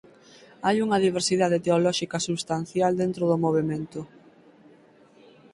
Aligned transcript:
Hai 0.65 0.77
unha 0.85 1.01
diversidade 1.07 1.61
teolóxica 1.65 2.17
substancial 2.27 2.91
dentro 3.01 3.23
do 3.31 3.37
movemento. 3.45 3.99